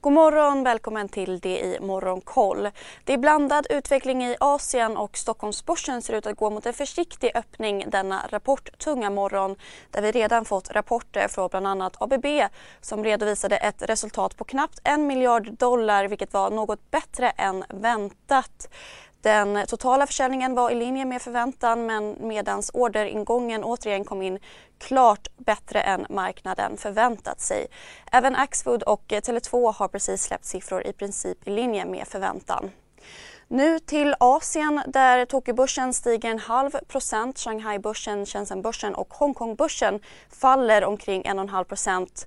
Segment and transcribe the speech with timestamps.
[0.00, 2.68] God morgon, välkommen till det i Morgonkoll.
[3.04, 7.30] Det är blandad utveckling i Asien och Stockholmsbörsen ser ut att gå mot en försiktig
[7.34, 9.56] öppning denna rapporttunga morgon
[9.90, 12.26] där vi redan fått rapporter från bland annat ABB
[12.80, 18.68] som redovisade ett resultat på knappt en miljard dollar vilket var något bättre än väntat.
[19.22, 24.38] Den totala försäljningen var i linje med förväntan men medan orderingången återigen kom in
[24.78, 27.66] klart bättre än marknaden förväntat sig.
[28.12, 32.70] Även Axfood och Tele2 har precis släppt siffror i princip i linje med förväntan.
[33.50, 40.00] Nu till Asien där Tokyobörsen stiger en halv procent, Shanghai-börsen, Shenzhen-börsen och Hongkong-börsen
[40.30, 42.26] faller omkring en och en halv procent.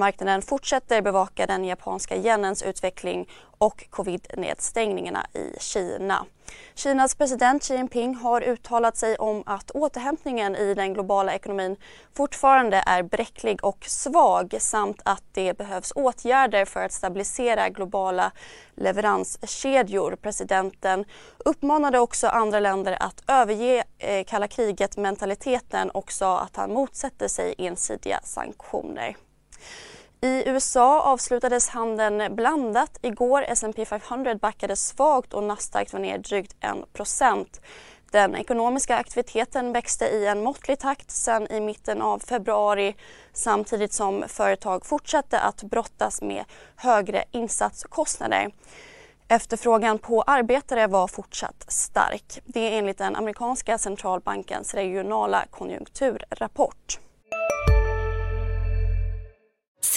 [0.00, 3.28] Marknaden fortsätter bevaka den japanska yenens utveckling
[3.58, 6.26] och covid-nedstängningarna i Kina.
[6.74, 11.76] Kinas president Xi Jinping har uttalat sig om att återhämtningen i den globala ekonomin
[12.14, 18.32] fortfarande är bräcklig och svag samt att det behövs åtgärder för att stabilisera globala
[18.74, 20.16] leveranskedjor.
[20.16, 21.04] Presidenten
[21.38, 27.54] uppmanade också andra länder att överge eh, kalla kriget-mentaliteten och sa att han motsätter sig
[27.58, 29.16] ensidiga sanktioner.
[30.22, 32.98] I USA avslutades handeln blandat.
[33.02, 37.60] Igår S&P 500 backade svagt och Nasdaq var ner drygt 1
[38.10, 42.96] Den ekonomiska aktiviteten växte i en måttlig takt sedan i mitten av februari
[43.32, 46.44] samtidigt som företag fortsatte att brottas med
[46.76, 48.50] högre insatskostnader.
[49.28, 52.40] Efterfrågan på arbetare var fortsatt stark.
[52.44, 57.00] Det är enligt den amerikanska centralbankens regionala konjunkturrapport.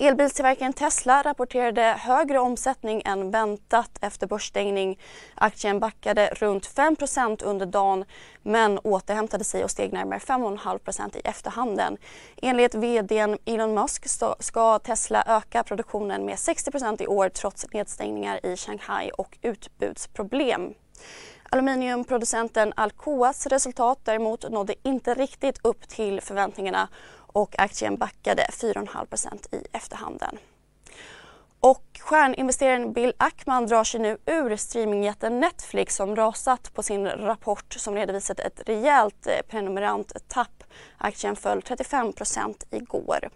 [0.00, 4.98] Elbilstillverkaren Tesla rapporterade högre omsättning än väntat efter börsstängning.
[5.34, 8.04] Aktien backade runt 5% under dagen
[8.42, 11.96] men återhämtade sig och steg närmare 5,5% i efterhanden.
[12.42, 14.06] Enligt vd Elon Musk
[14.40, 20.74] ska Tesla öka produktionen med 60% i år trots nedstängningar i Shanghai och utbudsproblem.
[21.50, 26.88] Aluminiumproducenten Alcoas resultat däremot nådde inte riktigt upp till förväntningarna
[27.32, 30.38] och aktien backade 4,5% i efterhanden.
[31.60, 37.72] Och stjärninvesteraren Bill Ackman drar sig nu ur streamingjätten Netflix som rasat på sin rapport
[37.72, 40.64] som redovisat ett rejält eh, prenumeranttapp.
[40.98, 43.28] Aktien föll 35% igår.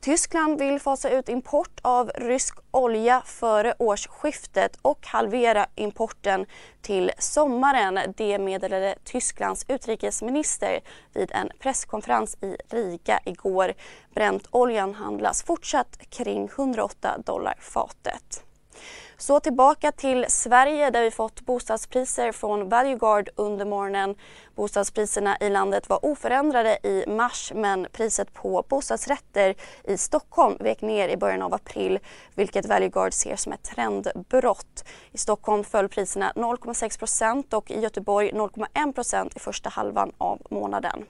[0.00, 6.46] Tyskland vill fasa ut import av rysk olja före årsskiftet och halvera importen
[6.80, 7.98] till sommaren.
[8.16, 10.80] Det meddelade Tysklands utrikesminister
[11.14, 13.74] vid en presskonferens i Riga igår.
[14.14, 18.44] Bräntoljan handlas fortsatt kring 108 dollar fatet.
[19.22, 24.14] Så tillbaka till Sverige där vi fått bostadspriser från Valueguard under morgonen.
[24.54, 31.08] Bostadspriserna i landet var oförändrade i mars men priset på bostadsrätter i Stockholm vek ner
[31.08, 31.98] i början av april
[32.34, 34.84] vilket Valueguard ser som ett trendbrott.
[35.12, 41.04] I Stockholm föll priserna 0,6% och i Göteborg 0,1% i första halvan av månaden.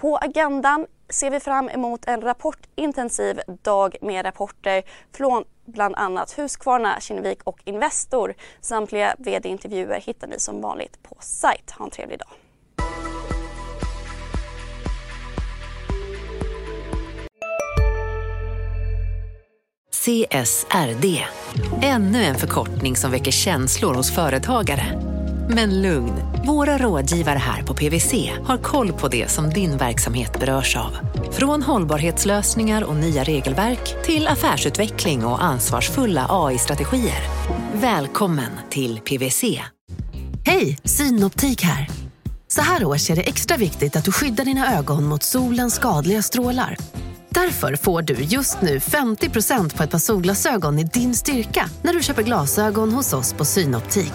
[0.00, 7.00] På agendan ser vi fram emot en rapportintensiv dag med rapporter från bland annat Husqvarna,
[7.00, 8.34] Kinnevik och Investor.
[8.60, 11.70] Samtliga vd-intervjuer hittar ni som vanligt på sajt.
[11.70, 12.28] Ha en trevlig dag.
[19.90, 21.24] CSRD,
[21.82, 25.09] ännu en förkortning som väcker känslor hos företagare.
[25.54, 26.12] Men lugn,
[26.46, 30.96] våra rådgivare här på PWC har koll på det som din verksamhet berörs av.
[31.32, 37.22] Från hållbarhetslösningar och nya regelverk till affärsutveckling och ansvarsfulla AI-strategier.
[37.74, 39.62] Välkommen till PWC.
[40.46, 41.88] Hej, Synoptik här.
[42.48, 46.22] Så här års är det extra viktigt att du skyddar dina ögon mot solens skadliga
[46.22, 46.76] strålar.
[47.28, 52.02] Därför får du just nu 50% på ett par solglasögon i din styrka när du
[52.02, 54.14] köper glasögon hos oss på Synoptik.